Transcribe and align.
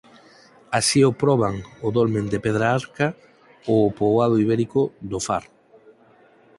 Así 0.79 0.99
o 1.09 1.11
proban 1.21 1.55
o 1.85 1.87
dolmen 1.97 2.25
de 2.31 2.39
Pedra 2.45 2.65
Arca 2.79 3.07
ou 3.71 3.79
o 3.85 3.93
poboado 3.97 4.41
ibérico 4.45 4.81
do 5.09 5.19
"Far". 5.27 5.43